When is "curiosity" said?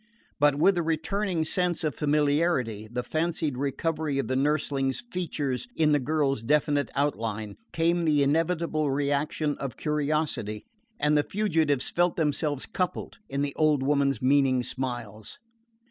9.77-10.65